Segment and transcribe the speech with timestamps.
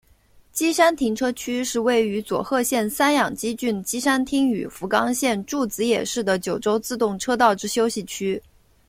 [0.51, 8.41] 基山停车区是位于佐贺县三养基郡基山町与福冈县筑紫野市的九州自动车道之休息区。